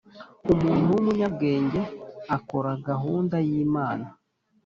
umuntu 0.53 0.87
w'umunyabwenge 0.93 1.81
akora 2.37 2.71
gahunda 2.87 3.35
y'imana 3.47 4.07